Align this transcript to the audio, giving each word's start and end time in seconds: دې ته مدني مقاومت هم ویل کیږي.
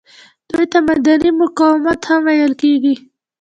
دې 0.51 0.63
ته 0.71 0.77
مدني 0.87 1.31
مقاومت 1.41 1.99
هم 2.07 2.21
ویل 2.27 2.53
کیږي. 2.61 2.93